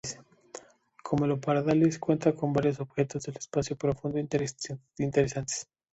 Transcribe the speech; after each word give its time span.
Camelopardalis 1.07 1.99
cuenta 1.99 2.33
con 2.33 2.51
varios 2.53 2.79
objetos 2.79 3.21
del 3.21 3.35
espacio 3.37 3.75
profundo 3.75 4.17
interesantes. 4.17 5.67